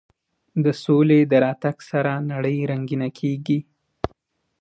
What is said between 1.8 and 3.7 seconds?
سره نړۍ رنګینه کېږي.